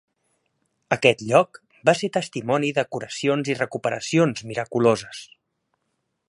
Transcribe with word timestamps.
Aquest 0.95 1.19
lloc 1.31 1.59
va 1.89 1.95
ser 1.99 2.09
testimoni 2.17 2.71
de 2.79 2.85
curacions 2.97 3.53
i 3.55 3.57
recuperacions 3.61 4.45
miraculoses. 4.53 5.23